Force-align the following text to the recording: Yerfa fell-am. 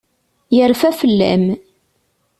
Yerfa 0.55 0.89
fell-am. 0.99 1.45